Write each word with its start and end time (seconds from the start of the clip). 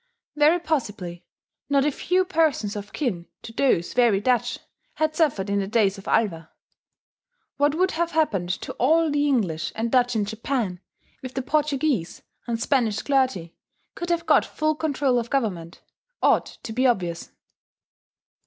Very 0.35 0.59
possibly, 0.59 1.27
not 1.69 1.85
a 1.85 1.91
few 1.91 2.25
persons 2.25 2.75
of 2.75 2.91
kin 2.91 3.27
to 3.43 3.53
those 3.53 3.93
very 3.93 4.19
Dutch 4.19 4.57
had 4.95 5.15
suffered 5.15 5.47
in 5.47 5.59
the 5.59 5.67
days 5.67 5.99
of 5.99 6.07
Alva. 6.07 6.49
What 7.57 7.75
would 7.75 7.91
have 7.91 8.09
happened 8.09 8.49
to 8.61 8.73
all 8.79 9.11
the 9.11 9.27
English 9.27 9.71
and 9.75 9.91
Dutch 9.91 10.15
in 10.15 10.25
Japan, 10.25 10.79
if 11.21 11.35
the 11.35 11.43
Portuguese 11.43 12.23
and 12.47 12.59
Spanish 12.59 12.99
clergy 13.03 13.53
could 13.93 14.09
have 14.09 14.25
got 14.25 14.43
full 14.43 14.73
control 14.73 15.19
of 15.19 15.29
government, 15.29 15.81
ought 16.23 16.47
to 16.63 16.73
be 16.73 16.87
obvious. 16.87 17.29